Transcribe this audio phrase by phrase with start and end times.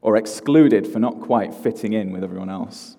[0.00, 2.96] or excluded for not quite fitting in with everyone else.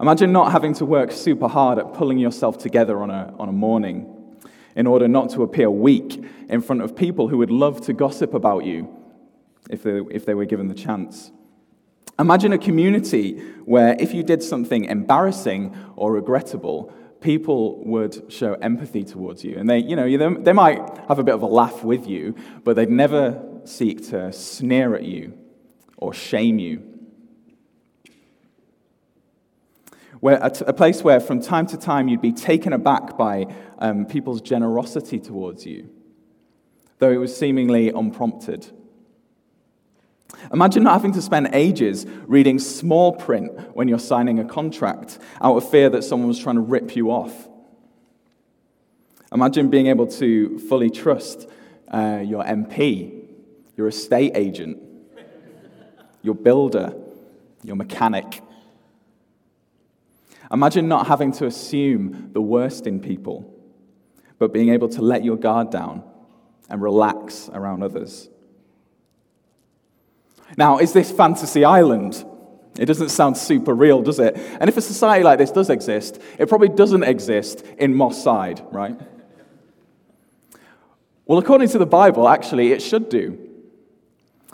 [0.00, 3.52] Imagine not having to work super hard at pulling yourself together on a, on a
[3.52, 4.12] morning
[4.74, 8.34] in order not to appear weak in front of people who would love to gossip
[8.34, 8.88] about you
[9.70, 11.30] if they, if they were given the chance.
[12.22, 19.02] Imagine a community where if you did something embarrassing or regrettable, people would show empathy
[19.02, 19.56] towards you.
[19.58, 22.76] And they, you know, they might have a bit of a laugh with you, but
[22.76, 25.36] they'd never seek to sneer at you
[25.96, 26.84] or shame you.
[30.20, 34.40] Where, a, place where from time to time you'd be taken aback by um, people's
[34.40, 35.90] generosity towards you,
[37.00, 38.70] though it was seemingly unprompted.
[40.52, 45.56] Imagine not having to spend ages reading small print when you're signing a contract out
[45.56, 47.48] of fear that someone was trying to rip you off.
[49.32, 51.48] Imagine being able to fully trust
[51.88, 53.24] uh, your MP,
[53.76, 54.78] your estate agent,
[56.22, 56.94] your builder,
[57.62, 58.42] your mechanic.
[60.52, 63.50] Imagine not having to assume the worst in people,
[64.38, 66.02] but being able to let your guard down
[66.68, 68.28] and relax around others.
[70.56, 72.24] Now, is this fantasy island?
[72.78, 74.36] It doesn't sound super real, does it?
[74.36, 78.62] And if a society like this does exist, it probably doesn't exist in Moss Side,
[78.70, 78.98] right?
[81.26, 83.51] Well, according to the Bible, actually, it should do.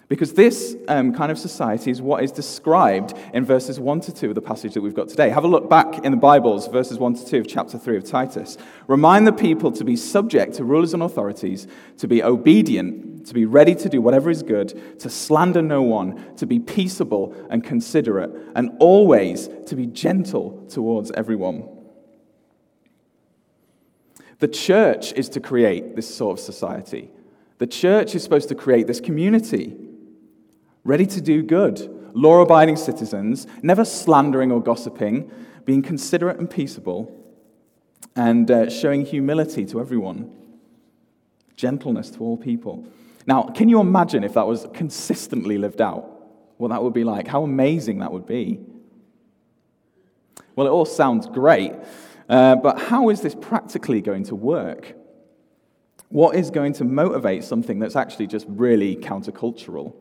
[0.09, 4.31] Because this um, kind of society is what is described in verses 1 to 2
[4.31, 5.29] of the passage that we've got today.
[5.29, 8.05] Have a look back in the Bibles, verses 1 to 2 of chapter 3 of
[8.05, 8.57] Titus.
[8.87, 11.67] Remind the people to be subject to rulers and authorities,
[11.99, 16.35] to be obedient, to be ready to do whatever is good, to slander no one,
[16.37, 21.69] to be peaceable and considerate, and always to be gentle towards everyone.
[24.39, 27.11] The church is to create this sort of society.
[27.59, 29.77] The church is supposed to create this community
[30.89, 31.79] ready to do good,
[32.15, 35.31] law abiding citizens, never slandering or gossiping,
[35.67, 37.15] being considerate and peaceable,
[38.17, 40.35] and uh, showing humility to everyone,
[41.57, 42.87] gentleness to all people.
[43.27, 46.11] Now, can you imagine if that was consistently lived out?
[46.57, 47.29] What that would be like?
[47.29, 48.59] How amazing that would be.
[50.57, 51.75] Well, it all sounds great,
[52.31, 54.95] uh, but how is this practically going to work?
[56.09, 59.93] What is going to motivate something that's actually just really countercultural?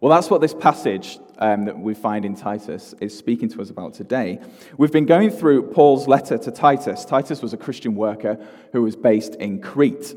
[0.00, 3.70] Well, that's what this passage um, that we find in Titus is speaking to us
[3.70, 4.40] about today.
[4.76, 7.06] We've been going through Paul's letter to Titus.
[7.06, 8.38] Titus was a Christian worker
[8.72, 10.14] who was based in Crete.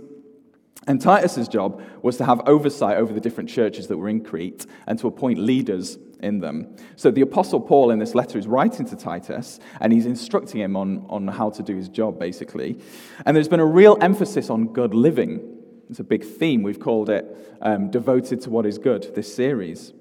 [0.86, 4.66] And Titus's job was to have oversight over the different churches that were in Crete
[4.86, 6.76] and to appoint leaders in them.
[6.98, 10.76] So the Apostle Paul in this letter is writing to Titus and he's instructing him
[10.76, 12.80] on, on how to do his job, basically.
[13.26, 15.59] And there's been a real emphasis on good living
[15.90, 16.62] it's a big theme.
[16.62, 19.94] We've called it um, Devoted to What is Good, this series.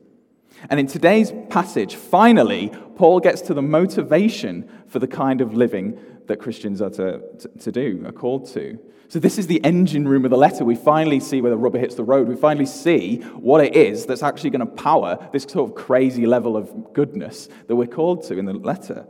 [0.69, 5.99] And in today's passage, finally, Paul gets to the motivation for the kind of living
[6.27, 8.79] that Christians are to, to, to, do, are called to.
[9.09, 10.65] So, this is the engine room of the letter.
[10.65, 12.29] We finally see where the rubber hits the road.
[12.29, 16.27] We finally see what it is that's actually going to power this sort of crazy
[16.27, 19.07] level of goodness that we're called to in the letter.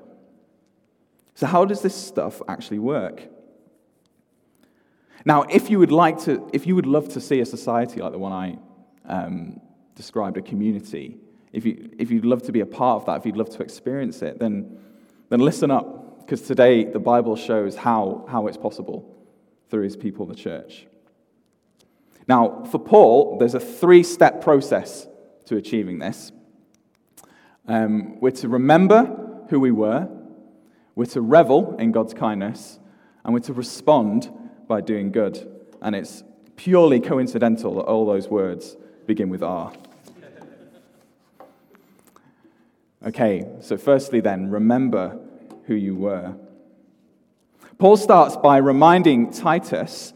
[1.35, 3.29] So, how does this stuff actually work?
[5.25, 8.13] Now, if you would like to, if you would love to see a society like
[8.13, 8.59] the one I
[9.05, 9.61] um,
[9.95, 11.17] described, a community,
[11.53, 13.63] if, you, if you'd love to be a part of that, if you'd love to
[13.63, 14.79] experience it, then,
[15.29, 19.17] then listen up, because today the Bible shows how, how it's possible
[19.71, 20.87] through his people, the church.
[22.29, 25.07] Now, for Paul, there's a three step process
[25.47, 26.31] to achieving this.
[27.67, 30.09] Um, we're to remember who we were,
[30.95, 32.79] we're to revel in God's kindness,
[33.25, 34.31] and we're to respond
[34.69, 35.51] by doing good.
[35.83, 36.23] And it's
[36.57, 38.77] purely coincidental that all those words
[39.07, 39.73] begin with R.
[43.07, 45.19] Okay, so firstly, then, remember
[45.67, 46.35] who you were.
[47.79, 50.13] Paul starts by reminding Titus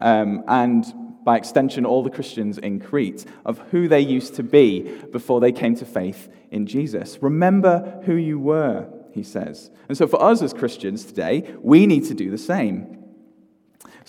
[0.00, 0.84] um, and
[1.24, 4.82] by extension, all the Christians in Crete, of who they used to be
[5.12, 7.18] before they came to faith in Jesus.
[7.20, 8.88] Remember who you were.
[9.12, 9.70] he says.
[9.88, 12.99] And so for us as Christians today, we need to do the same.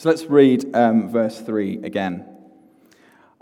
[0.01, 2.25] So let's read um, verse 3 again.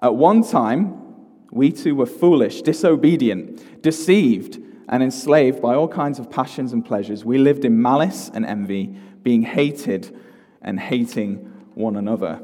[0.01, 1.15] At one time,
[1.51, 4.59] we too were foolish, disobedient, deceived,
[4.89, 7.23] and enslaved by all kinds of passions and pleasures.
[7.23, 10.13] We lived in malice and envy, being hated
[10.61, 11.37] and hating
[11.75, 12.41] one another.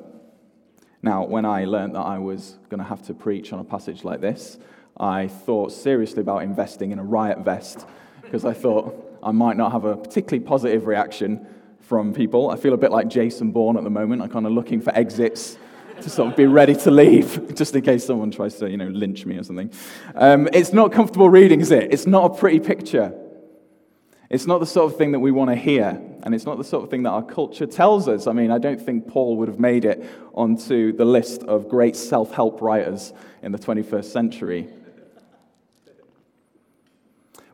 [1.02, 4.06] Now, when I learned that I was going to have to preach on a passage
[4.06, 4.58] like this,
[4.96, 7.86] I thought seriously about investing in a riot vest
[8.22, 11.46] because I thought I might not have a particularly positive reaction
[11.88, 12.50] from people.
[12.50, 14.22] I feel a bit like Jason Bourne at the moment.
[14.22, 15.58] I'm kind of looking for exits
[16.02, 18.88] to sort of be ready to leave, just in case someone tries to, you know,
[18.88, 19.72] lynch me or something.
[20.16, 21.94] Um, it's not comfortable reading, is it?
[21.94, 23.14] It's not a pretty picture.
[24.30, 26.64] It's not the sort of thing that we want to hear, and it's not the
[26.64, 28.26] sort of thing that our culture tells us.
[28.26, 30.04] I mean, I don't think Paul would have made it
[30.34, 34.68] onto the list of great self help writers in the 21st century.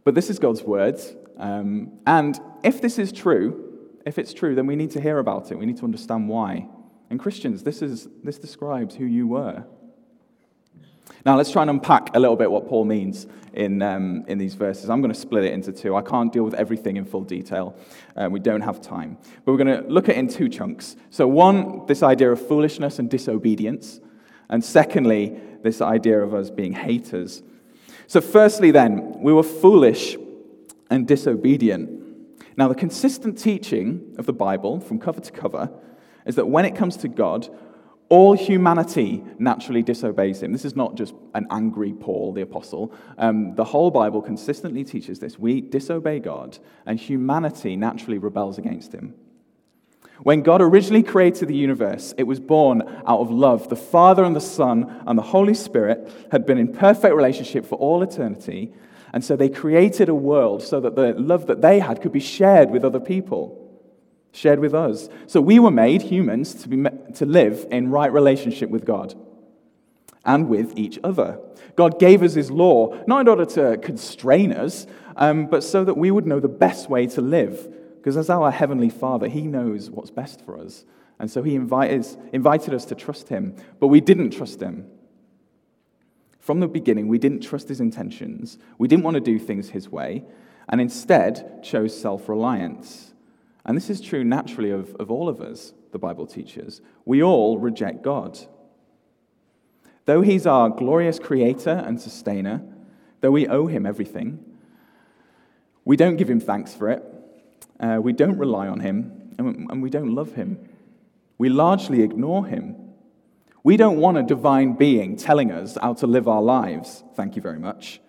[0.03, 3.70] But this is God's words, um, and if this is true,
[4.05, 5.57] if it's true, then we need to hear about it.
[5.57, 6.67] We need to understand why.
[7.09, 9.65] And Christians, this, is, this describes who you were.
[11.25, 14.55] Now, let's try and unpack a little bit what Paul means in, um, in these
[14.55, 14.89] verses.
[14.89, 15.95] I'm going to split it into two.
[15.95, 17.75] I can't deal with everything in full detail.
[18.15, 19.17] Uh, we don't have time.
[19.45, 20.95] But we're going to look at it in two chunks.
[21.11, 23.99] So, one, this idea of foolishness and disobedience.
[24.49, 27.43] And secondly, this idea of us being haters.
[28.07, 30.17] So, firstly, then, we were foolish
[30.89, 32.00] and disobedient.
[32.57, 35.69] Now, the consistent teaching of the Bible from cover to cover
[36.25, 37.47] is that when it comes to God,
[38.09, 40.51] all humanity naturally disobeys him.
[40.51, 42.93] This is not just an angry Paul the apostle.
[43.17, 45.39] Um, the whole Bible consistently teaches this.
[45.39, 49.15] We disobey God, and humanity naturally rebels against him.
[50.23, 53.69] When God originally created the universe, it was born out of love.
[53.69, 57.75] The Father and the Son and the Holy Spirit had been in perfect relationship for
[57.75, 58.73] all eternity,
[59.13, 62.19] and so they created a world so that the love that they had could be
[62.19, 63.61] shared with other people
[64.31, 65.09] shared with us.
[65.27, 69.13] So we were made, humans, to, be, to live in right relationship with God
[70.25, 71.39] and with each other.
[71.75, 75.97] God gave us His law, not in order to constrain us, um, but so that
[75.97, 77.67] we would know the best way to live.
[77.97, 80.85] Because as our Heavenly Father, He knows what's best for us.
[81.19, 84.89] And so He invited, invited us to trust Him, but we didn't trust Him.
[86.41, 89.89] From the beginning, we didn't trust His intentions, we didn't want to do things His
[89.89, 90.25] way,
[90.67, 93.13] and instead chose self reliance.
[93.63, 96.81] And this is true naturally of, of all of us, the Bible teaches.
[97.05, 98.39] We all reject God.
[100.05, 102.63] Though He's our glorious creator and sustainer,
[103.21, 104.43] though we owe Him everything,
[105.85, 107.03] we don't give Him thanks for it.
[107.79, 110.57] Uh, we don't rely on Him, and, and we don't love Him.
[111.37, 112.90] We largely ignore Him.
[113.63, 117.03] We don't want a divine being telling us how to live our lives.
[117.15, 118.01] Thank you very much.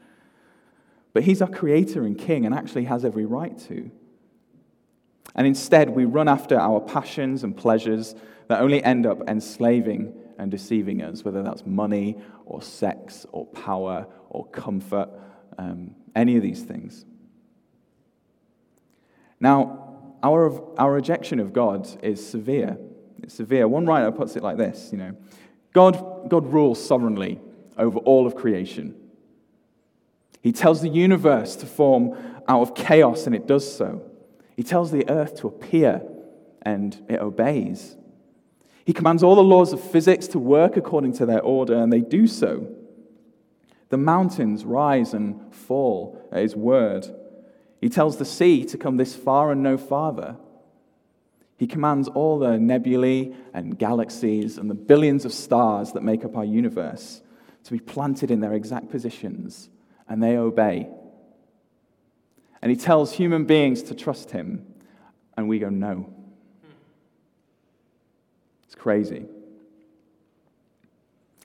[1.13, 3.91] But He's our creator and king and actually has every right to.
[5.35, 8.15] And instead, we run after our passions and pleasures
[8.49, 14.07] that only end up enslaving and deceiving us, whether that's money or sex or power
[14.29, 15.09] or comfort,
[15.59, 17.05] um, any of these things.
[19.41, 22.79] Now, our, our rejection of God is severe.
[23.23, 23.69] It's severe.
[23.69, 25.17] One writer puts it like this you know,
[25.73, 27.41] God, God rules sovereignly
[27.79, 28.95] over all of creation.
[30.43, 32.17] He tells the universe to form
[32.49, 34.03] out of chaos, and it does so.
[34.57, 36.03] He tells the earth to appear,
[36.63, 37.97] and it obeys.
[38.85, 42.01] He commands all the laws of physics to work according to their order, and they
[42.01, 42.69] do so.
[43.91, 47.07] The mountains rise and fall at his word.
[47.81, 50.37] He tells the sea to come this far and no farther.
[51.63, 56.37] He commands all the nebulae and galaxies and the billions of stars that make up
[56.37, 57.23] our universe
[57.63, 59.71] to be planted in their exact positions,
[60.09, 60.89] and they obey.
[62.61, 64.67] And he tells human beings to trust him,
[65.37, 66.13] and we go, no.
[68.65, 69.27] It's crazy.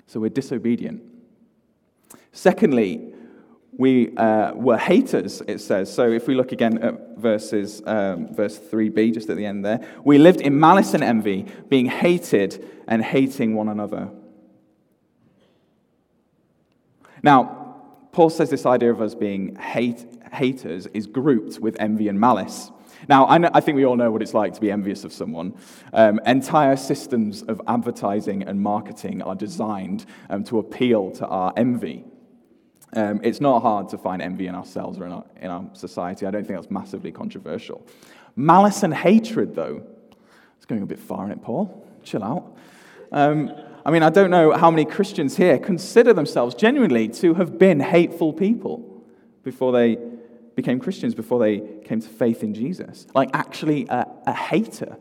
[0.08, 1.04] So we're disobedient.
[2.32, 3.07] Secondly,
[3.78, 5.94] we uh, were haters, it says.
[5.94, 9.88] So if we look again at verses, um, verse 3b, just at the end there,
[10.04, 14.10] we lived in malice and envy, being hated and hating one another.
[17.22, 17.76] Now,
[18.12, 22.72] Paul says this idea of us being hate, haters is grouped with envy and malice.
[23.08, 25.14] Now, I, know, I, think we all know what it's like to be envious of
[25.14, 25.56] someone.
[25.94, 32.06] Um, entire systems of advertising and marketing are designed um, to appeal to our envy.
[32.94, 36.26] Um, it's not hard to find envy in ourselves or in our, in our society.
[36.26, 37.86] I don't think that's massively controversial.
[38.36, 39.84] Malice and hatred, though,
[40.56, 41.86] it's going a bit far in it, Paul.
[42.04, 42.56] Chill out.
[43.12, 43.52] Um,
[43.86, 47.80] I mean, I don't know how many Christians here consider themselves genuinely to have been
[47.80, 49.04] hateful people
[49.44, 49.98] before they
[50.56, 53.08] became Christians before they came to faith in Jesus.
[53.14, 54.98] Like, actually, a, a hater.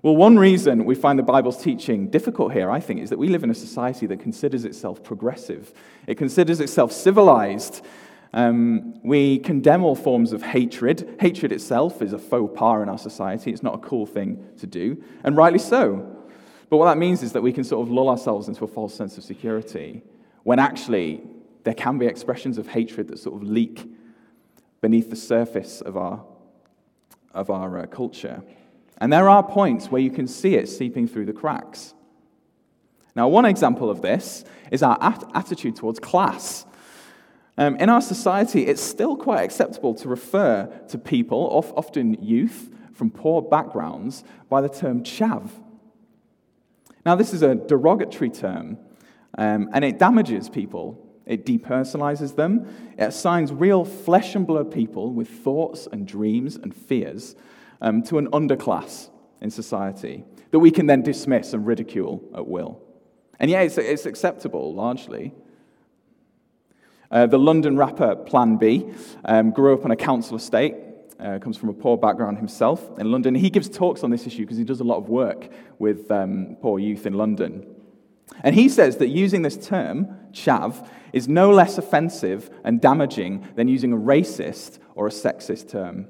[0.00, 3.28] Well, one reason we find the Bible's teaching difficult here, I think, is that we
[3.28, 5.72] live in a society that considers itself progressive.
[6.06, 7.84] It considers itself civilized.
[8.32, 11.16] Um, we condemn all forms of hatred.
[11.18, 13.50] Hatred itself is a faux pas in our society.
[13.50, 16.14] It's not a cool thing to do, and rightly so.
[16.70, 18.94] But what that means is that we can sort of lull ourselves into a false
[18.94, 20.02] sense of security
[20.44, 21.22] when actually
[21.64, 23.90] there can be expressions of hatred that sort of leak
[24.80, 26.24] beneath the surface of our,
[27.34, 28.42] of our uh, culture.
[29.00, 31.94] And there are points where you can see it seeping through the cracks.
[33.14, 36.66] Now, one example of this is our at- attitude towards class.
[37.56, 43.10] Um, in our society, it's still quite acceptable to refer to people, often youth from
[43.10, 45.50] poor backgrounds, by the term chav.
[47.04, 48.78] Now, this is a derogatory term,
[49.36, 51.04] um, and it damages people.
[51.26, 52.66] It depersonalizes them.
[52.96, 57.36] It assigns real flesh and blood people with thoughts and dreams and fears
[57.80, 62.80] um, to an underclass in society that we can then dismiss and ridicule at will.
[63.38, 65.32] And yeah, it's, it's acceptable largely.
[67.10, 68.90] Uh, the London rapper Plan B
[69.24, 70.74] um, grew up on a council estate,
[71.20, 73.34] uh, comes from a poor background himself in London.
[73.34, 76.56] He gives talks on this issue because he does a lot of work with um,
[76.60, 77.66] poor youth in London.
[78.42, 83.68] And he says that using this term, chav, is no less offensive and damaging than
[83.68, 86.08] using a racist or a sexist term.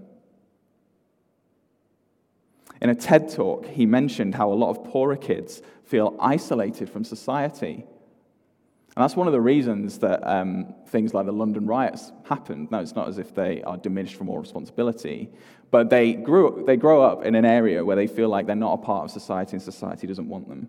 [2.80, 7.04] In a TED talk, he mentioned how a lot of poorer kids feel isolated from
[7.04, 7.84] society.
[8.98, 12.70] And that's one of the reasons that um, things like the London riots happened.
[12.70, 15.30] Now, it's not as if they are diminished from all responsibility,
[15.70, 18.74] but they, grew, they grow up in an area where they feel like they're not
[18.74, 20.68] a part of society and society doesn't want them.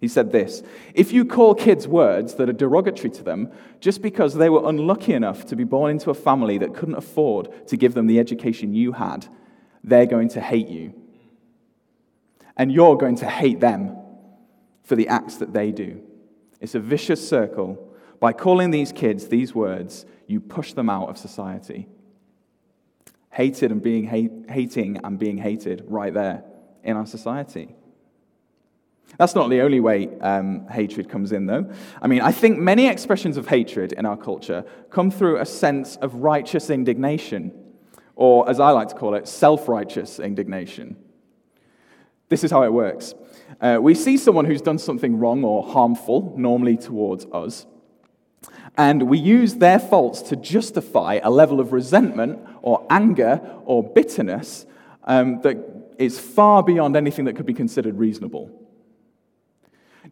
[0.00, 0.62] He said this
[0.94, 5.14] If you call kids words that are derogatory to them just because they were unlucky
[5.14, 8.74] enough to be born into a family that couldn't afford to give them the education
[8.74, 9.26] you had,
[9.82, 10.94] they're going to hate you
[12.56, 13.96] and you're going to hate them
[14.82, 16.00] for the acts that they do.
[16.60, 17.94] It's a vicious circle.
[18.18, 21.88] By calling these kids these words, you push them out of society.
[23.30, 26.44] Hated and being hate, hating and being hated right there
[26.82, 27.74] in our society.
[29.18, 31.70] That's not the only way um, hatred comes in, though.
[32.02, 35.96] I mean, I think many expressions of hatred in our culture come through a sense
[35.96, 37.52] of righteous indignation,
[38.14, 40.96] or as I like to call it, self righteous indignation.
[42.28, 43.14] This is how it works.
[43.60, 47.66] Uh, we see someone who's done something wrong or harmful, normally towards us,
[48.76, 54.66] and we use their faults to justify a level of resentment or anger or bitterness
[55.04, 55.56] um, that
[55.98, 58.50] is far beyond anything that could be considered reasonable.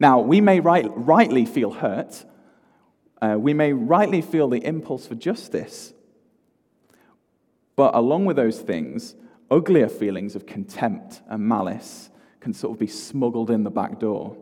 [0.00, 2.24] Now, we may right, rightly feel hurt,
[3.20, 5.92] uh, we may rightly feel the impulse for justice,
[7.76, 9.14] but along with those things,
[9.50, 12.10] uglier feelings of contempt and malice
[12.40, 14.36] can sort of be smuggled in the back door.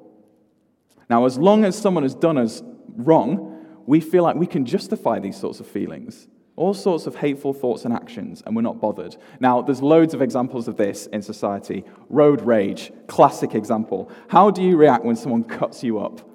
[1.08, 2.62] Now, as long as someone has done us
[2.96, 7.52] wrong, we feel like we can justify these sorts of feelings, all sorts of hateful
[7.52, 9.16] thoughts and actions, and we're not bothered.
[9.40, 11.84] Now, there's loads of examples of this in society.
[12.08, 14.10] Road rage, classic example.
[14.28, 16.28] How do you react when someone cuts you up?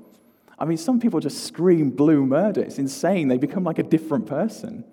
[0.59, 2.61] I mean, some people just scream blue murder.
[2.61, 3.27] It's insane.
[3.27, 4.83] They become like a different person.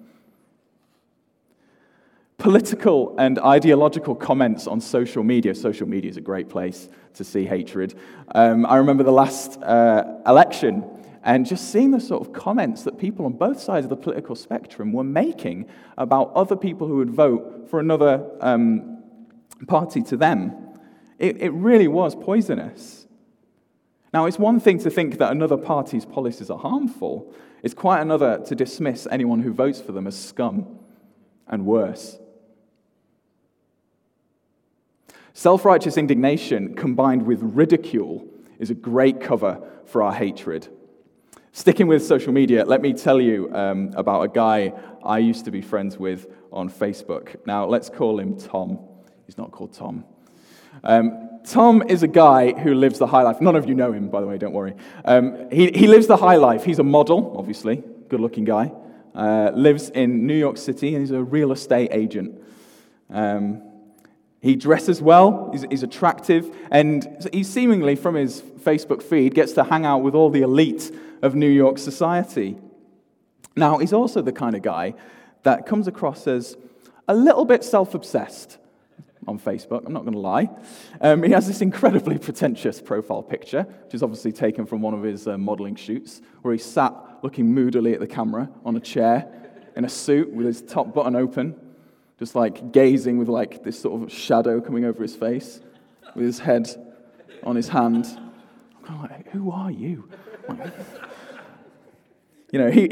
[2.44, 5.54] Political and ideological comments on social media.
[5.54, 7.94] Social media is a great place to see hatred.
[8.34, 10.84] Um, I remember the last uh, election
[11.22, 14.36] and just seeing the sort of comments that people on both sides of the political
[14.36, 19.02] spectrum were making about other people who would vote for another um,
[19.66, 20.54] party to them.
[21.18, 23.06] It, it really was poisonous.
[24.12, 27.32] Now, it's one thing to think that another party's policies are harmful,
[27.62, 30.78] it's quite another to dismiss anyone who votes for them as scum
[31.48, 32.18] and worse.
[35.36, 38.24] Self righteous indignation combined with ridicule
[38.60, 40.68] is a great cover for our hatred.
[41.50, 44.72] Sticking with social media, let me tell you um, about a guy
[45.04, 47.44] I used to be friends with on Facebook.
[47.46, 48.78] Now, let's call him Tom.
[49.26, 50.04] He's not called Tom.
[50.84, 53.40] Um, Tom is a guy who lives the high life.
[53.40, 54.74] None of you know him, by the way, don't worry.
[55.04, 56.64] Um, he, he lives the high life.
[56.64, 58.72] He's a model, obviously, good looking guy.
[59.16, 62.40] Uh, lives in New York City, and he's a real estate agent.
[63.10, 63.62] Um,
[64.44, 69.64] he dresses well, he's, he's, attractive, and he seemingly, from his Facebook feed, gets to
[69.64, 72.58] hang out with all the elite of New York society.
[73.56, 74.96] Now, he's also the kind of guy
[75.44, 76.58] that comes across as
[77.08, 78.58] a little bit self obsessed
[79.26, 80.50] on Facebook, I'm not going to lie.
[81.00, 85.02] Um, he has this incredibly pretentious profile picture, which is obviously taken from one of
[85.02, 89.26] his uh, modeling shoots, where he's sat looking moodily at the camera on a chair
[89.74, 91.58] in a suit with his top button open,
[92.18, 95.61] just like gazing with like this sort of shadow coming over his face,
[96.14, 96.68] with his head
[97.42, 98.06] on his hand.
[98.88, 100.09] I'm like, who are you?
[102.54, 102.88] You know, he,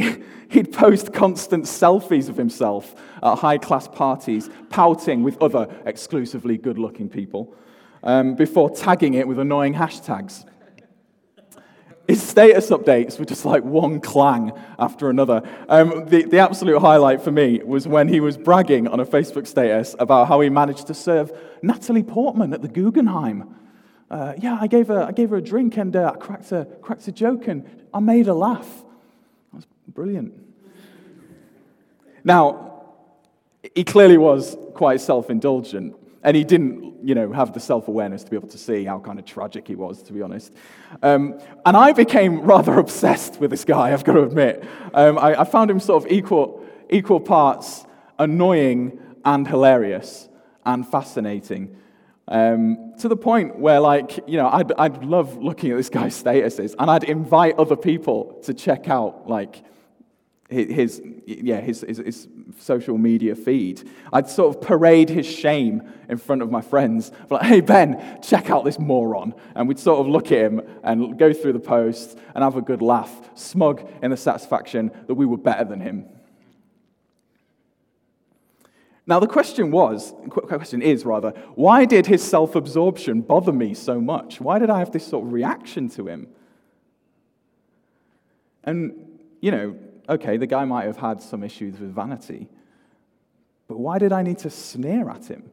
[0.49, 6.79] he'd post constant selfies of himself at high class parties, pouting with other exclusively good
[6.79, 7.55] looking people,
[8.03, 10.45] um, before tagging it with annoying hashtags.
[12.13, 15.41] His status updates were just like one clang after another.
[15.67, 19.47] Um, the, the absolute highlight for me was when he was bragging on a Facebook
[19.47, 23.57] status about how he managed to serve Natalie Portman at the Guggenheim.
[24.11, 26.67] Uh, yeah, I gave, her, I gave her a drink and uh, I cracked a,
[26.83, 27.65] cracked a joke and
[27.95, 28.69] I made her laugh.
[28.69, 30.35] That was brilliant.
[32.25, 32.83] Now,
[33.75, 38.23] he clearly was quite self indulgent, and he didn't, you know, have the self awareness
[38.25, 40.53] to be able to see how kind of tragic he was, to be honest.
[41.03, 44.65] Um, and I became rather obsessed with this guy, I've got to admit.
[44.95, 47.85] Um, I, I found him sort of equal, equal parts
[48.19, 50.29] annoying and hilarious
[50.65, 51.77] and fascinating.
[52.29, 56.23] Um, to the point where, like, you know, I'd, I'd love looking at this guy's
[56.23, 59.65] statuses and I'd invite other people to check out, like,
[60.49, 63.89] his, yeah, his, his, his, social media feed.
[64.13, 67.13] I'd sort of parade his shame in front of my friends.
[67.31, 69.35] Like, hey, Ben, check out this moron.
[69.55, 72.63] And we'd sort of look at him and go through the posts and have a
[72.63, 76.07] good laugh, smug in the satisfaction that we were better than him.
[79.07, 84.01] Now, the question was, question is rather, why did his self absorption bother me so
[84.01, 84.41] much?
[84.41, 86.29] Why did I have this sort of reaction to him?
[88.65, 89.77] And, you know,
[90.09, 92.49] okay, the guy might have had some issues with vanity,
[93.69, 95.51] but why did I need to sneer at him?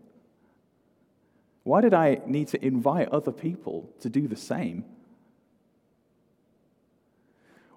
[1.64, 4.86] Why did I need to invite other people to do the same?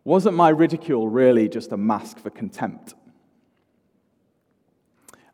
[0.05, 2.95] Wasn't my ridicule really just a mask for contempt?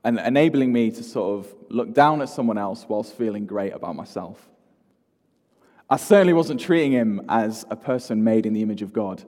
[0.05, 3.97] And enabling me to sort of look down at someone else whilst feeling great about
[3.97, 4.49] myself.
[5.91, 9.25] I certainly wasn't treating him as a person made in the image of God.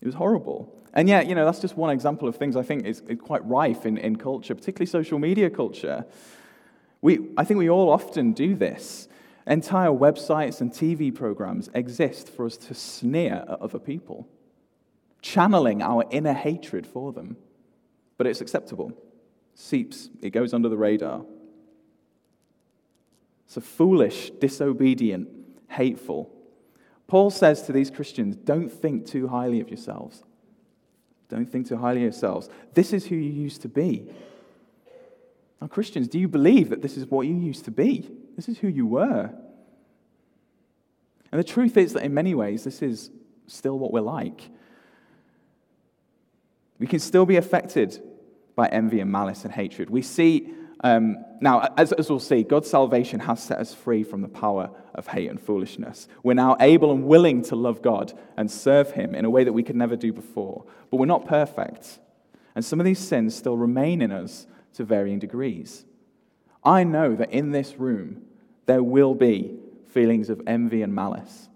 [0.00, 0.74] It was horrible.
[0.94, 3.46] And yet, you know, that's just one example of things I think is, is quite
[3.46, 6.04] rife in, in culture, particularly social media culture.
[7.00, 9.08] We, I think we all often do this.
[9.46, 14.28] Entire websites and TV programs exist for us to sneer at other people,
[15.22, 17.36] channeling our inner hatred for them.
[18.16, 18.92] But it's acceptable,
[19.54, 21.24] seeps, it goes under the radar.
[23.46, 25.28] So foolish, disobedient,
[25.68, 26.30] hateful.
[27.10, 30.22] Paul says to these Christians, don't think too highly of yourselves.
[31.28, 32.48] Don't think too highly of yourselves.
[32.74, 34.08] This is who you used to be.
[35.60, 38.08] Now, Christians, do you believe that this is what you used to be?
[38.36, 39.28] This is who you were.
[41.32, 43.10] And the truth is that in many ways, this is
[43.48, 44.48] still what we're like.
[46.78, 48.00] We can still be affected
[48.54, 49.90] by envy and malice and hatred.
[49.90, 54.22] We see um, now, as, as, we'll see, God's salvation has set us free from
[54.22, 56.08] the power of hate and foolishness.
[56.22, 59.52] We're now able and willing to love God and serve Him in a way that
[59.52, 60.64] we could never do before.
[60.90, 61.98] But we're not perfect.
[62.54, 65.84] And some of these sins still remain in us to varying degrees.
[66.64, 68.22] I know that in this room,
[68.66, 71.48] there will be feelings of envy and malice.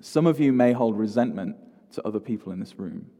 [0.00, 1.56] Some of you may hold resentment
[1.92, 3.10] to other people in this room.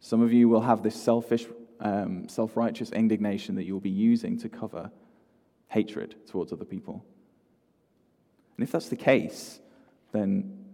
[0.00, 1.46] Some of you will have this selfish
[1.80, 4.90] um, self righteous indignation that you'll be using to cover
[5.68, 7.04] hatred towards other people.
[8.56, 9.60] And if that's the case,
[10.12, 10.64] then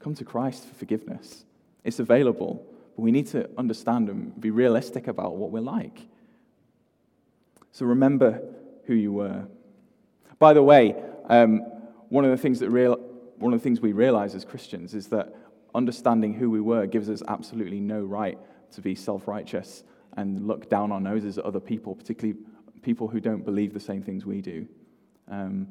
[0.00, 1.44] come to Christ for forgiveness.
[1.84, 6.00] It's available, but we need to understand and be realistic about what we're like.
[7.72, 8.42] So remember
[8.86, 9.46] who you were.
[10.38, 10.96] By the way,
[11.28, 11.60] um,
[12.08, 12.96] one of the things that real,
[13.36, 15.34] one of the things we realize as Christians is that
[15.74, 18.38] understanding who we were gives us absolutely no right
[18.72, 19.84] to be self-righteous
[20.16, 22.38] and look down our noses at other people, particularly
[22.82, 24.66] people who don't believe the same things we do.
[25.28, 25.68] Um,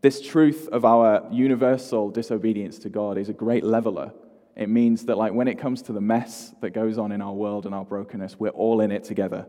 [0.00, 4.12] this truth of our universal disobedience to God is a great leveler.
[4.56, 7.32] It means that, like, when it comes to the mess that goes on in our
[7.32, 9.46] world and our brokenness, we're all in it together.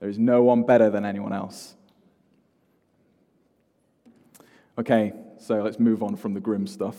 [0.00, 1.76] There is no one better than anyone else.
[4.78, 6.96] Okay, so let's move on from the grim stuff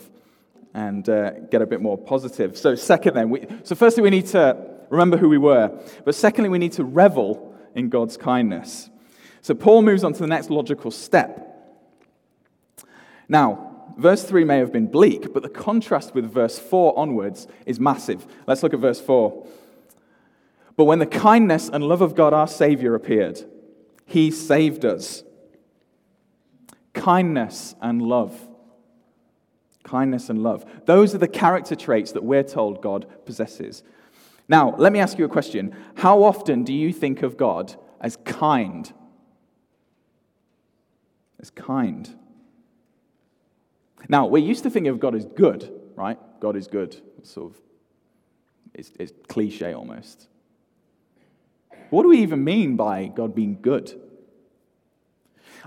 [0.73, 2.57] and uh, get a bit more positive.
[2.57, 5.77] So, second, then, we, so firstly, we need to remember who we were.
[6.05, 8.89] But secondly, we need to revel in God's kindness.
[9.41, 11.49] So Paul moves on to the next logical step.
[13.27, 17.79] Now, verse 3 may have been bleak, but the contrast with verse 4 onwards is
[17.79, 18.25] massive.
[18.47, 19.45] Let's look at verse 4.
[20.75, 23.43] But when the kindness and love of God our Savior appeared,
[24.05, 25.23] he saved us.
[26.93, 28.47] Kindness and love.
[29.83, 30.65] Kindness and love.
[30.85, 33.83] Those are the character traits that we're told God possesses.
[34.47, 35.75] Now, let me ask you a question.
[35.95, 38.91] How often do you think of God as kind?
[41.39, 42.09] As kind.
[44.09, 46.17] Now, we're used to thinking of God as good, right?
[46.39, 46.99] God is good.
[47.17, 47.61] It's sort of,
[48.73, 50.27] it's, it's cliche almost.
[51.89, 53.99] What do we even mean by God being good?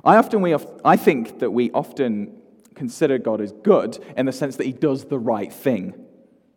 [0.04, 2.40] I often we I think that we often
[2.74, 5.94] consider God as good in the sense that he does the right thing.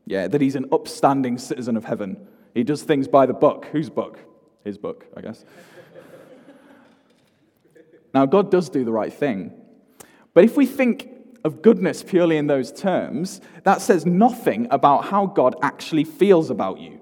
[0.09, 2.17] Yeah, that he's an upstanding citizen of heaven.
[2.55, 3.67] He does things by the book.
[3.71, 4.17] Whose book?
[4.63, 5.45] His book, I guess.
[8.11, 9.53] now, God does do the right thing.
[10.33, 11.11] But if we think
[11.43, 16.79] of goodness purely in those terms, that says nothing about how God actually feels about
[16.79, 16.99] you.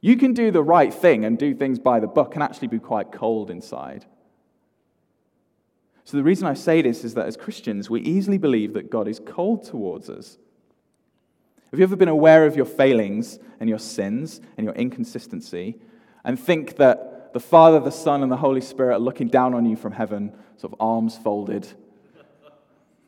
[0.00, 2.80] You can do the right thing and do things by the book and actually be
[2.80, 4.06] quite cold inside.
[6.02, 9.06] So, the reason I say this is that as Christians, we easily believe that God
[9.06, 10.38] is cold towards us.
[11.70, 15.76] Have you ever been aware of your failings and your sins and your inconsistency
[16.24, 19.66] and think that the Father, the Son, and the Holy Spirit are looking down on
[19.66, 21.68] you from heaven, sort of arms folded,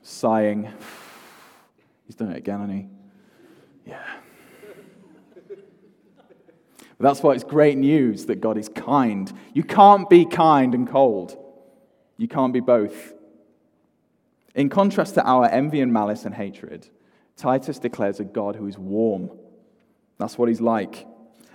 [0.03, 0.71] sighing?
[2.07, 2.89] He's done it again, hasn't he?
[3.87, 4.05] Yeah.
[6.99, 9.33] But that's why it's great news that God is kind.
[9.55, 11.35] You can't be kind and cold.
[12.19, 13.15] You can't be both.
[14.55, 16.91] In contrast to our envy and malice and hatred,
[17.37, 19.31] Titus declares a God who is warm.
[20.19, 21.07] That's what he's like.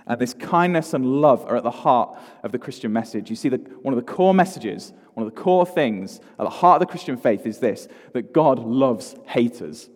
[0.06, 3.28] And this kindness and love are at the heart of the Christian message.
[3.28, 6.80] You see, one of the core messages, one of the core things at the heart
[6.80, 9.90] of the Christian faith is this that God loves haters.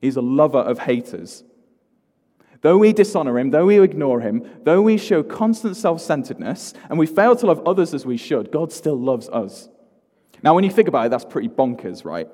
[0.00, 1.42] He's a lover of haters.
[2.60, 6.98] Though we dishonor him, though we ignore him, though we show constant self centeredness, and
[6.98, 9.68] we fail to love others as we should, God still loves us.
[10.42, 12.28] Now, when you think about it, that's pretty bonkers, right?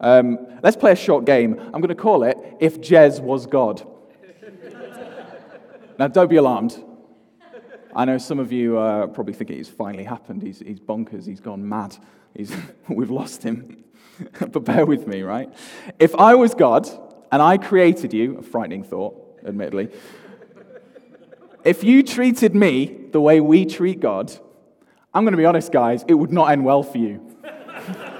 [0.00, 1.58] Um, let's play a short game.
[1.58, 3.86] I'm going to call it If Jez Was God.
[5.98, 6.84] now, don't be alarmed.
[7.94, 10.42] I know some of you are probably thinking it's finally happened.
[10.42, 11.26] He's, he's bonkers.
[11.26, 11.96] He's gone mad.
[12.34, 12.54] He's,
[12.88, 13.84] we've lost him.
[14.40, 15.52] but bear with me, right?
[15.98, 16.88] If I was God
[17.32, 19.88] and I created you, a frightening thought, admittedly.
[21.64, 24.32] if you treated me the way we treat God,
[25.12, 27.24] I'm going to be honest, guys, it would not end well for you.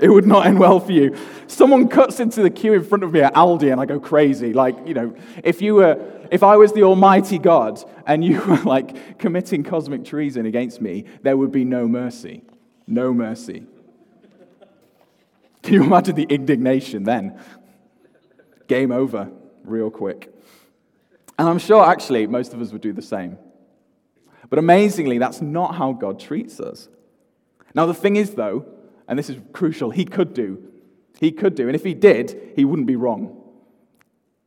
[0.00, 1.16] it would not end well for you.
[1.46, 4.52] Someone cuts into the queue in front of me at Aldi and I go crazy.
[4.52, 5.98] Like, you know, if you were,
[6.30, 11.04] if I was the Almighty God and you were like committing cosmic treason against me,
[11.22, 12.42] there would be no mercy.
[12.86, 13.66] No mercy.
[15.62, 17.38] Can you imagine the indignation then?
[18.68, 19.30] Game over
[19.64, 20.32] real quick.
[21.38, 23.38] And I'm sure actually most of us would do the same.
[24.50, 26.88] But amazingly, that's not how God treats us.
[27.74, 28.66] Now, the thing is, though,
[29.08, 30.62] and this is crucial, He could do.
[31.18, 31.66] He could do.
[31.66, 33.34] And if He did, He wouldn't be wrong.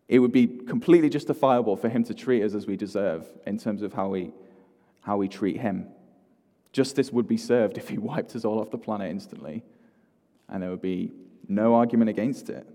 [0.07, 3.81] It would be completely justifiable for Him to treat us as we deserve in terms
[3.81, 4.31] of how we,
[5.01, 5.87] how we treat Him.
[6.71, 9.63] Justice would be served if He wiped us all off the planet instantly,
[10.47, 11.11] and there would be
[11.49, 12.65] no argument against it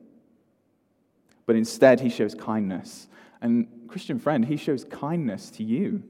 [1.47, 3.07] but instead he shows kindness.
[3.41, 6.03] And, Christian friend, he shows kindness to you.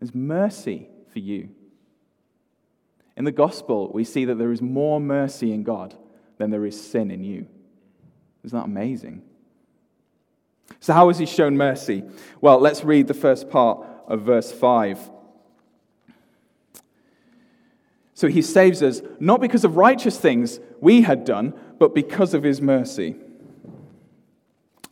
[0.00, 1.48] There's mercy for you.
[3.16, 5.94] In the gospel, we see that there is more mercy in God
[6.38, 7.46] than there is sin in you.
[8.44, 9.22] Isn't that amazing?
[10.80, 12.04] So, how has he shown mercy?
[12.40, 15.10] Well, let's read the first part of verse 5.
[18.14, 22.42] So, he saves us not because of righteous things we had done, but because of
[22.42, 23.16] his mercy.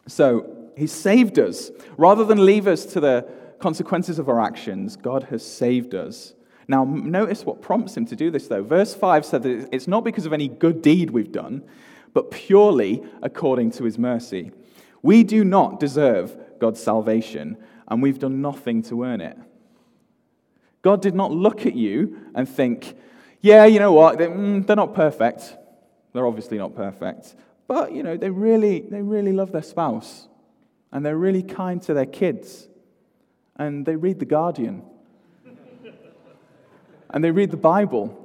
[0.06, 1.70] So he saved us.
[1.96, 3.26] Rather than leave us to the
[3.58, 6.34] consequences of our actions, God has saved us.
[6.66, 8.62] Now, notice what prompts him to do this, though.
[8.62, 11.62] Verse 5 said that it's not because of any good deed we've done,
[12.12, 14.52] but purely according to his mercy.
[15.02, 19.36] We do not deserve God's salvation, and we've done nothing to earn it.
[20.80, 22.96] God did not look at you and think,
[23.40, 25.56] yeah, you know what, mm, they're not perfect.
[26.12, 27.34] They're obviously not perfect.
[27.66, 30.28] But, you know, they really, they really love their spouse.
[30.92, 32.68] And they're really kind to their kids.
[33.56, 34.82] And they read The Guardian.
[37.14, 38.20] And they read the Bible.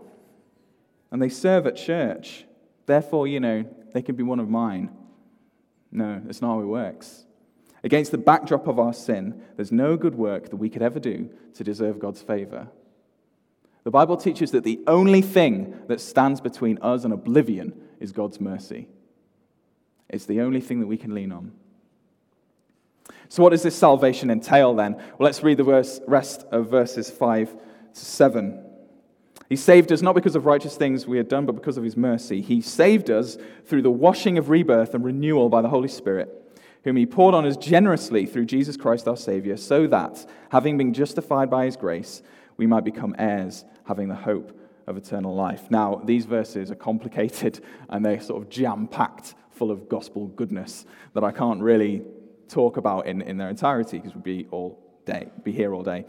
[1.11, 2.45] And they serve at church.
[2.87, 4.89] Therefore, you know, they can be one of mine.
[5.91, 7.25] No, that's not how it works.
[7.83, 11.29] Against the backdrop of our sin, there's no good work that we could ever do
[11.53, 12.67] to deserve God's favor.
[13.83, 18.41] The Bible teaches that the only thing that stands between us and oblivion is God's
[18.41, 18.87] mercy.
[20.09, 21.51] It's the only thing that we can lean on.
[23.29, 24.95] So, what does this salvation entail then?
[24.95, 27.55] Well, let's read the verse, rest of verses 5
[27.93, 28.65] to 7.
[29.49, 31.97] He saved us not because of righteous things we had done, but because of his
[31.97, 32.39] mercy.
[32.39, 36.29] He saved us through the washing of rebirth and renewal by the Holy Spirit,
[36.83, 40.93] whom he poured on us generously through Jesus Christ our Savior, so that, having been
[40.93, 42.21] justified by his grace,
[42.57, 45.71] we might become heirs, having the hope of eternal life.
[45.71, 47.59] Now, these verses are complicated
[47.89, 52.03] and they're sort of jam packed full of gospel goodness that I can't really
[52.47, 56.05] talk about in, in their entirety because we'd be all day, be here all day.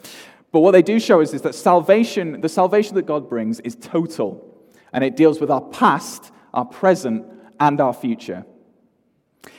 [0.53, 3.77] But what they do show us is that salvation, the salvation that God brings, is
[3.77, 4.47] total,
[4.93, 7.25] and it deals with our past, our present,
[7.61, 8.45] and our future.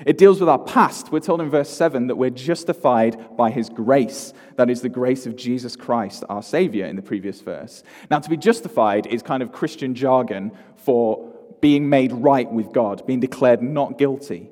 [0.06, 1.12] It deals with our past.
[1.12, 4.34] We're told in verse 7 that we're justified by his grace.
[4.58, 7.84] That is the grace of Jesus Christ, our Savior, in the previous verse.
[8.10, 13.06] Now, to be justified is kind of Christian jargon for being made right with God,
[13.08, 14.50] being declared not guilty.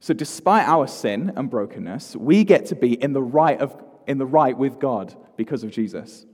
[0.00, 4.18] So, despite our sin and brokenness, we get to be in the right, of, in
[4.18, 6.26] the right with God because of Jesus.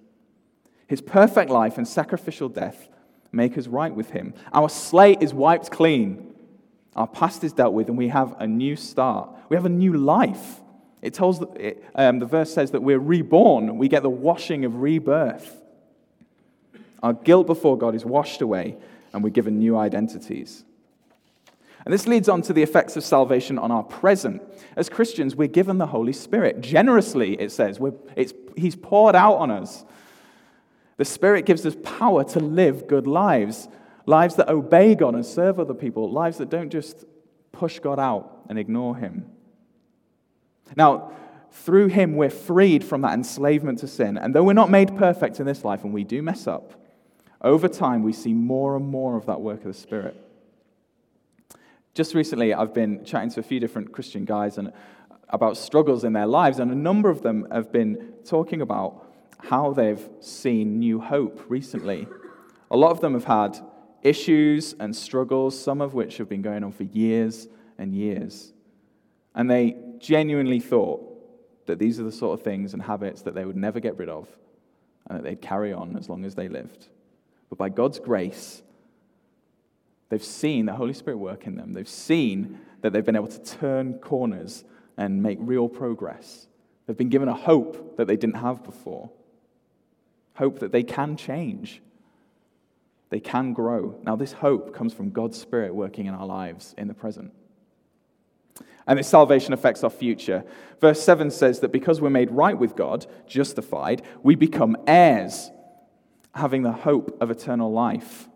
[0.87, 2.89] His perfect life and sacrificial death
[3.33, 4.35] make us right with him.
[4.53, 6.29] Our slate is wiped clean
[6.99, 9.31] our past is dealt with, and we have a new start.
[9.49, 10.61] We have a new life.
[11.01, 13.79] It tells it, um, the verse says that we're reborn.
[13.79, 15.63] We get the washing of rebirth.
[17.01, 18.77] Our guilt before God is washed away,
[19.13, 20.65] and we're given new identities.
[21.89, 24.43] And this leads on to the effects of salvation on our present.
[24.77, 26.61] As Christians, we're given the Holy Spirit.
[26.61, 27.81] Generously, it says,
[28.55, 29.87] He's poured out on us.
[30.99, 33.69] The Spirit gives us power to live good lives
[34.05, 37.07] lives that obey God and serve other people, lives that don't just
[37.53, 39.25] push God out and ignore Him.
[40.77, 41.13] Now,
[41.51, 44.19] through Him, we're freed from that enslavement to sin.
[44.19, 46.75] And though we're not made perfect in this life and we do mess up,
[47.41, 50.28] over time we see more and more of that work of the Spirit.
[51.95, 54.73] Just recently, I've been chatting to a few different Christian guys and
[55.31, 59.05] about struggles in their lives, and a number of them have been talking about
[59.41, 62.07] how they've seen new hope recently.
[62.71, 63.59] A lot of them have had
[64.03, 67.49] issues and struggles, some of which have been going on for years
[67.79, 68.53] and years.
[69.35, 71.05] And they genuinely thought
[71.67, 74.09] that these are the sort of things and habits that they would never get rid
[74.09, 74.29] of
[75.07, 76.89] and that they'd carry on as long as they lived.
[77.49, 78.63] But by God's grace,
[80.09, 81.73] they've seen the Holy Spirit work in them.
[81.73, 84.65] They've seen that they've been able to turn corners
[84.97, 86.47] and make real progress.
[86.87, 89.11] They've been given a hope that they didn't have before.
[90.35, 91.83] Hope that they can change
[93.11, 93.99] they can grow.
[94.05, 97.33] Now, this hope comes from God's Spirit working in our lives in the present.
[98.87, 100.45] And this salvation affects our future.
[100.81, 105.51] Verse 7 says that because we're made right with God, justified, we become heirs,
[106.35, 108.29] having the hope of eternal life.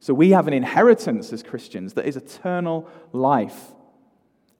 [0.00, 3.72] So we have an inheritance as Christians that is eternal life,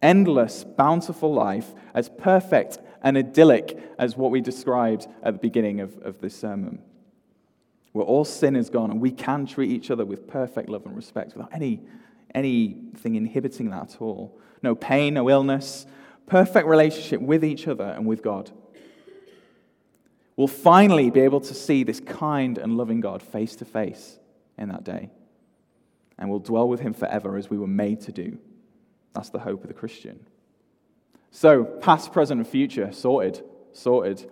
[0.03, 5.97] endless, bountiful life, as perfect and idyllic as what we described at the beginning of,
[5.99, 6.83] of this sermon
[7.99, 10.95] where all sin is gone and we can treat each other with perfect love and
[10.95, 11.81] respect without any,
[12.33, 14.39] anything inhibiting that at all.
[14.63, 15.85] No pain, no illness,
[16.27, 18.51] perfect relationship with each other and with God.
[20.37, 24.21] We'll finally be able to see this kind and loving God face to face
[24.57, 25.11] in that day.
[26.19, 28.39] And we'll dwell with him forever as we were made to do.
[29.15, 30.21] That's the hope of the Christian.
[31.31, 34.31] So, past, present, and future, sorted, sorted.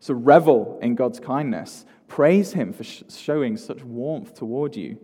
[0.00, 1.84] So, revel in God's kindness.
[2.08, 4.98] Praise him for sh- showing such warmth toward you,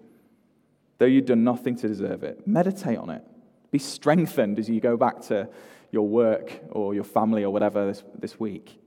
[0.98, 2.46] though you've done nothing to deserve it.
[2.46, 3.22] Meditate on it.
[3.70, 5.48] Be strengthened as you go back to
[5.90, 8.80] your work or your family or whatever this, this week.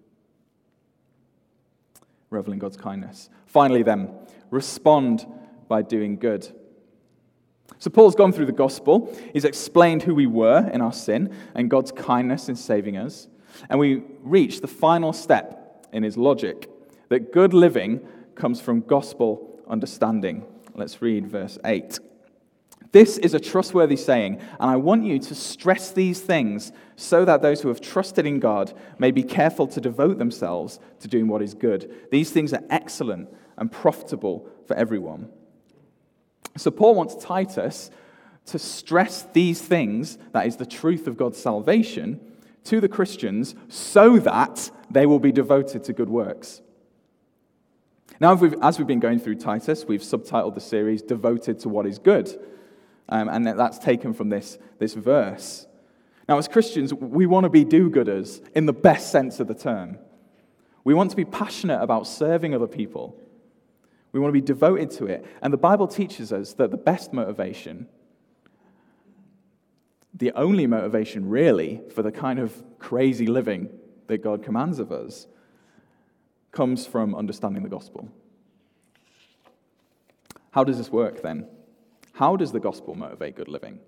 [2.29, 3.29] Revel in God's kindness.
[3.45, 4.09] Finally, then,
[4.51, 5.25] respond
[5.67, 6.51] by doing good.
[7.77, 9.15] So, Paul's gone through the gospel.
[9.31, 13.27] He's explained who we were in our sin and God's kindness in saving us.
[13.69, 16.69] And we reach the final step in his logic
[17.09, 18.01] that good living
[18.35, 20.45] comes from gospel understanding.
[20.75, 21.99] Let's read verse 8.
[22.91, 27.41] This is a trustworthy saying, and I want you to stress these things so that
[27.41, 31.43] those who have trusted in God may be careful to devote themselves to doing what
[31.43, 32.07] is good.
[32.11, 35.29] These things are excellent and profitable for everyone.
[36.57, 37.91] So, Paul wants Titus
[38.47, 42.19] to stress these things, that is the truth of God's salvation,
[42.65, 46.61] to the Christians so that they will be devoted to good works.
[48.19, 51.85] Now, we've, as we've been going through Titus, we've subtitled the series Devoted to What
[51.85, 52.37] is Good.
[53.07, 55.65] Um, and that's taken from this, this verse.
[56.27, 59.55] Now, as Christians, we want to be do gooders in the best sense of the
[59.55, 59.97] term.
[60.83, 63.19] We want to be passionate about serving other people.
[64.11, 65.25] We want to be devoted to it.
[65.41, 67.87] And the Bible teaches us that the best motivation,
[70.13, 73.69] the only motivation really for the kind of crazy living
[74.07, 75.27] that God commands of us,
[76.51, 78.09] comes from understanding the gospel.
[80.51, 81.47] How does this work then?
[82.13, 83.79] How does the gospel motivate good living?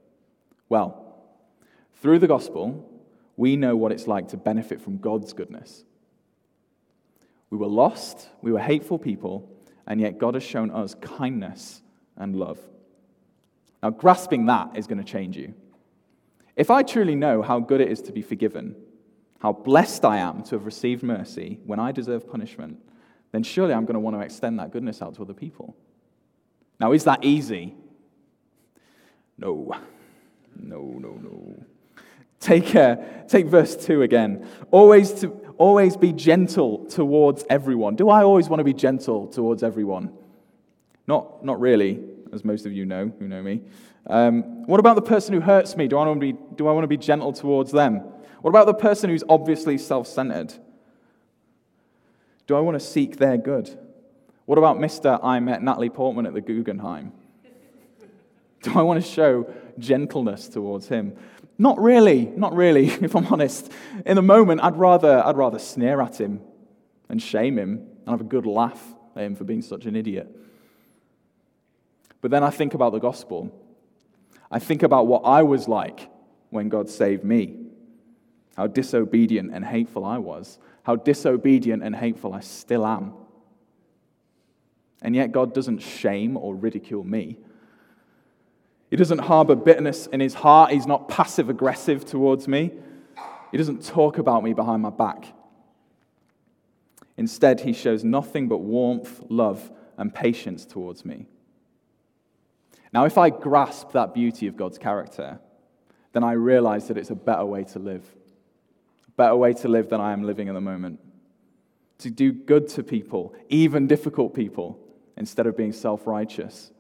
[0.70, 1.08] Well,
[2.02, 2.90] Through the gospel,
[3.38, 5.84] we know what it's like to benefit from God's goodness.
[7.52, 9.48] We were lost, we were hateful people,
[9.92, 11.82] and yet God has shown us kindness
[12.16, 12.58] and love.
[13.84, 15.54] Now, grasping that is going to change you.
[16.56, 18.78] If I truly know how good it is to be forgiven,
[19.40, 22.80] how blessed I am to have received mercy when I deserve punishment,
[23.34, 25.76] then surely I'm going to want to extend that goodness out to other people.
[26.80, 27.76] Now, is that easy?
[29.38, 29.76] No.
[30.56, 31.66] No, no, no.
[32.40, 32.96] Take, uh,
[33.28, 34.48] take verse 2 again.
[34.72, 37.96] Always, to, always be gentle towards everyone.
[37.96, 40.12] Do I always want to be gentle towards everyone?
[41.06, 42.00] Not, not really,
[42.34, 43.62] as most of you know who know me.
[44.08, 45.88] Um, what about the person who hurts me?
[45.88, 47.98] Do I, want to be, do I want to be gentle towards them?
[48.42, 50.52] What about the person who's obviously self centered?
[52.48, 53.78] Do I want to seek their good?
[54.46, 55.20] What about Mr.
[55.24, 57.14] I met Natalie Portman at the Guggenheim?
[58.64, 61.16] Do I want to show gentleness towards him?
[61.58, 63.72] Not really, not really, if I'm honest.
[64.06, 66.42] In the moment, I'd rather, I'd rather sneer at him
[67.10, 68.82] and shame him and have a good laugh
[69.16, 70.28] at him for being such an idiot.
[72.22, 73.52] But then I think about the gospel.
[74.50, 76.10] I think about what I was like
[76.50, 77.58] when God saved me,
[78.56, 83.14] how disobedient and hateful I was, how disobedient and hateful I still am.
[85.02, 87.38] And yet, God doesn't shame or ridicule me.
[88.92, 90.72] He doesn't harbor bitterness in his heart.
[90.72, 92.72] He's not passive aggressive towards me.
[93.52, 95.34] He doesn't talk about me behind my back.
[97.16, 101.26] Instead, he shows nothing but warmth, love, and patience towards me.
[102.94, 105.40] Now, if I grasp that beauty of God's character,
[106.12, 108.04] then I realize that it's a better way to live.
[109.08, 111.00] A better way to live than I am living at the moment.
[112.00, 114.80] To do good to people, even difficult people,
[115.16, 116.72] instead of being self righteous.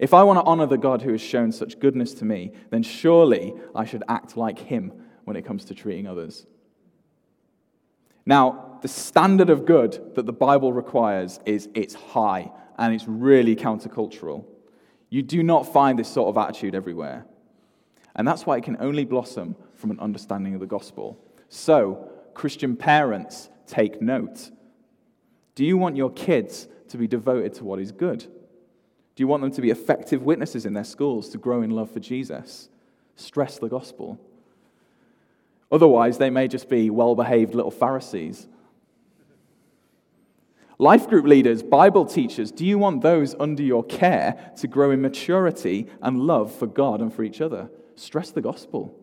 [0.00, 2.82] If I want to honor the God who has shown such goodness to me, then
[2.82, 4.92] surely I should act like him
[5.24, 6.46] when it comes to treating others.
[8.24, 13.54] Now, the standard of good that the Bible requires is it's high and it's really
[13.54, 14.46] countercultural.
[15.10, 17.26] You do not find this sort of attitude everywhere.
[18.16, 21.22] And that's why it can only blossom from an understanding of the gospel.
[21.50, 24.50] So, Christian parents, take note.
[25.54, 28.26] Do you want your kids to be devoted to what is good?
[29.16, 31.90] Do you want them to be effective witnesses in their schools to grow in love
[31.90, 32.68] for Jesus?
[33.16, 34.18] Stress the gospel.
[35.70, 38.48] Otherwise, they may just be well behaved little Pharisees.
[40.78, 45.02] Life group leaders, Bible teachers, do you want those under your care to grow in
[45.02, 47.68] maturity and love for God and for each other?
[47.96, 48.96] Stress the gospel.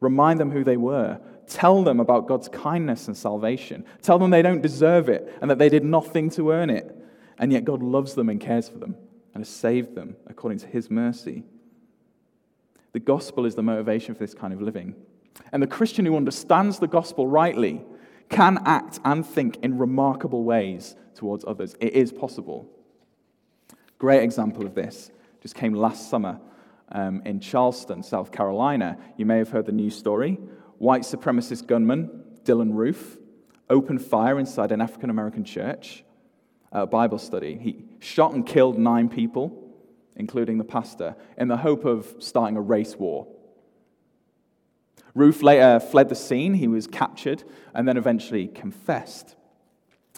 [0.00, 1.20] Remind them who they were.
[1.46, 3.84] Tell them about God's kindness and salvation.
[4.00, 6.95] Tell them they don't deserve it and that they did nothing to earn it
[7.38, 8.96] and yet God loves them and cares for them
[9.34, 11.44] and has saved them according to his mercy.
[12.92, 14.94] The gospel is the motivation for this kind of living.
[15.52, 17.84] And the Christian who understands the gospel rightly
[18.30, 21.76] can act and think in remarkable ways towards others.
[21.80, 22.68] It is possible.
[23.98, 25.10] Great example of this
[25.42, 26.40] just came last summer
[26.92, 28.96] um, in Charleston, South Carolina.
[29.16, 30.38] You may have heard the news story.
[30.78, 33.18] White supremacist gunman Dylann Roof
[33.68, 36.04] opened fire inside an African American church
[36.76, 37.56] uh, Bible study.
[37.56, 39.72] He shot and killed nine people,
[40.14, 43.26] including the pastor, in the hope of starting a race war.
[45.14, 49.36] Roof later fled the scene, he was captured, and then eventually confessed.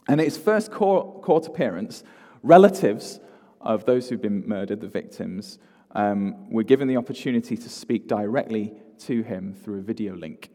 [0.08, 2.02] And at his first court, appearance,
[2.42, 3.20] relatives
[3.60, 5.60] of those who'd been murdered, the victims,
[5.92, 10.50] um, were given the opportunity to speak directly to him through a video link.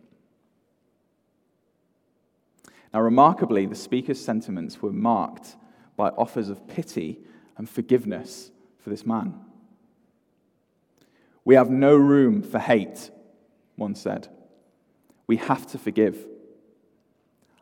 [2.93, 5.55] Now, remarkably, the speaker's sentiments were marked
[5.95, 7.19] by offers of pity
[7.57, 9.39] and forgiveness for this man.
[11.45, 13.11] We have no room for hate,
[13.75, 14.27] one said.
[15.27, 16.25] We have to forgive.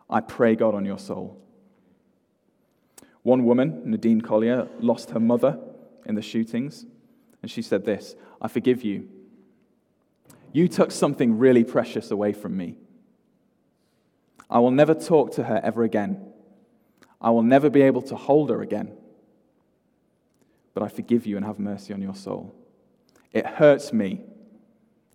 [0.09, 1.41] I pray God on your soul.
[3.23, 5.59] One woman, Nadine Collier, lost her mother
[6.05, 6.85] in the shootings,
[7.41, 9.09] and she said this I forgive you.
[10.53, 12.75] You took something really precious away from me.
[14.49, 16.30] I will never talk to her ever again.
[17.21, 18.91] I will never be able to hold her again.
[20.73, 22.55] But I forgive you and have mercy on your soul.
[23.31, 24.21] It hurts me.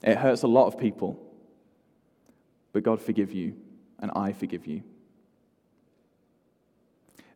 [0.03, 1.21] It hurts a lot of people.
[2.73, 3.57] But God forgive you,
[3.99, 4.83] and I forgive you.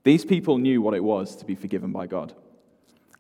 [0.03, 2.35] These people knew what it was to be forgiven by God.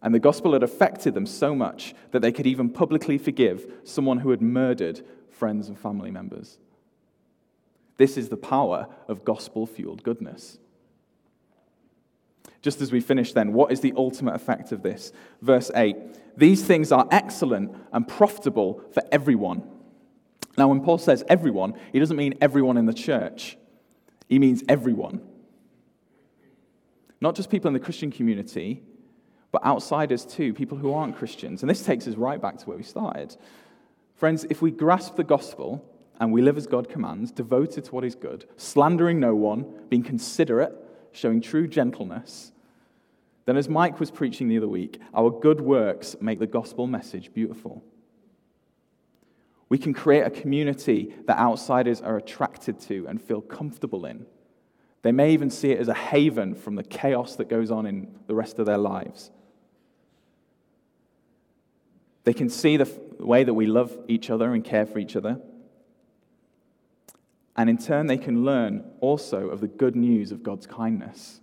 [0.03, 4.19] And the gospel had affected them so much that they could even publicly forgive someone
[4.19, 6.59] who had murdered friends and family members.
[7.99, 10.59] This is the power of gospel fueled goodness.
[12.63, 15.13] Just as we finish, then, what is the ultimate effect of this?
[15.41, 15.97] Verse 8
[16.37, 19.63] These things are excellent and profitable for everyone.
[20.59, 23.57] Now, when Paul says everyone, he doesn't mean everyone in the church,
[24.29, 25.23] he means everyone.
[27.21, 28.83] Not just people in the Christian community,
[29.53, 31.63] but outsiders too, people who aren't Christians.
[31.63, 33.37] And this takes us right back to where we started.
[34.15, 35.85] Friends, if we grasp the gospel
[36.21, 40.03] and we live as God commands, devoted to what is good, slandering no one, being
[40.03, 40.73] considerate,
[41.13, 42.53] showing true gentleness,
[43.47, 47.33] then as Mike was preaching the other week, our good works make the gospel message
[47.33, 47.83] beautiful.
[49.69, 54.27] We can create a community that outsiders are attracted to and feel comfortable in.
[55.03, 58.15] They may even see it as a haven from the chaos that goes on in
[58.27, 59.31] the rest of their lives.
[62.25, 65.41] They can see the way that we love each other and care for each other.
[67.57, 71.41] And in turn, they can learn also of the good news of God's kindness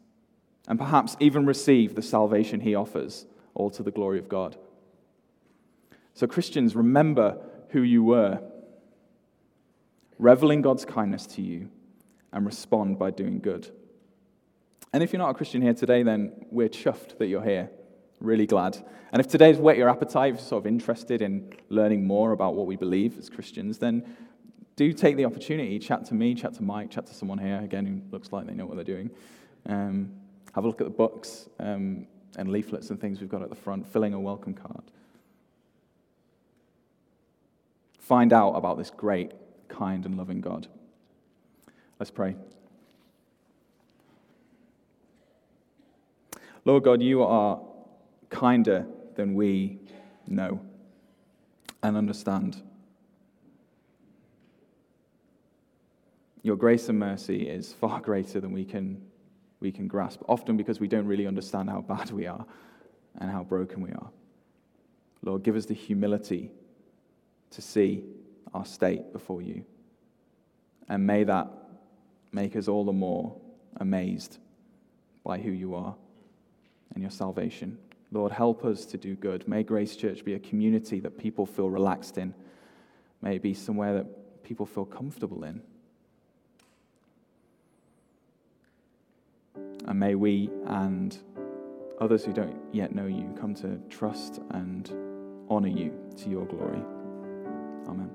[0.68, 4.58] and perhaps even receive the salvation he offers, all to the glory of God.
[6.14, 7.38] So, Christians, remember
[7.70, 8.42] who you were.
[10.20, 11.70] Revel in God's kindness to you
[12.34, 13.70] and respond by doing good.
[14.94, 17.70] And if you're not a Christian here today, then we're chuffed that you're here.
[18.20, 18.78] Really glad.
[19.12, 22.76] And if today's whet your appetite, sort of interested in learning more about what we
[22.76, 24.18] believe as Christians, then
[24.78, 25.78] do take the opportunity.
[25.80, 28.54] Chat to me, chat to Mike, chat to someone here, again, who looks like they
[28.54, 29.10] know what they're doing.
[29.66, 30.14] Um,
[30.54, 32.08] have a look at the books um,
[32.38, 34.84] and leaflets and things we've got at the front, filling a welcome card.
[38.00, 39.34] Find out about this great,
[39.68, 40.68] kind, and loving God.
[42.00, 42.36] Let's pray.
[46.66, 47.60] Lord God, you are
[48.30, 49.80] kinder than we
[50.28, 50.62] know
[51.82, 52.62] and understand.
[56.48, 59.02] Your grace and mercy is far greater than we can,
[59.60, 62.46] we can grasp, often because we don't really understand how bad we are
[63.20, 64.10] and how broken we are.
[65.24, 66.50] Lord, give us the humility
[67.52, 68.06] to see
[68.54, 69.66] our state before you.
[70.88, 71.52] And may that
[72.32, 73.36] make us all the more
[73.82, 74.38] amazed
[75.26, 75.98] by who you are
[76.94, 77.78] and your salvation.
[78.14, 79.46] Lord, help us to do good.
[79.50, 82.34] May Grace Church be a community that people feel relaxed in.
[83.22, 85.62] May it be somewhere that people feel comfortable in.
[89.86, 91.18] And may we and
[92.00, 94.92] others who don't yet know you come to trust and
[95.50, 96.84] honor you to your glory.
[97.88, 98.12] Amen.